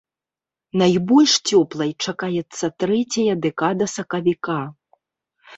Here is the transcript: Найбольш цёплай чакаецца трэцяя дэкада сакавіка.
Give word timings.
Найбольш 0.81 1.33
цёплай 1.49 1.91
чакаецца 2.07 2.65
трэцяя 2.85 3.33
дэкада 3.45 3.85
сакавіка. 3.97 4.61